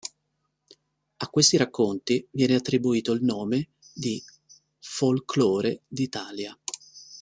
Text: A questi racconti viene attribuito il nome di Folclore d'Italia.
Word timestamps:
A 1.17 1.27
questi 1.29 1.57
racconti 1.57 2.25
viene 2.31 2.55
attribuito 2.55 3.11
il 3.11 3.21
nome 3.23 3.69
di 3.93 4.19
Folclore 4.79 5.81
d'Italia. 5.87 6.57